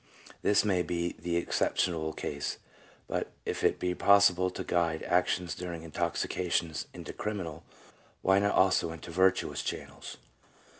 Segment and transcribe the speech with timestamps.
[0.41, 2.57] This may be the exceptional case;
[3.07, 7.63] but if it is possible to guide actions during intoxication into criminal,
[8.23, 10.17] why not also into virtuous channels?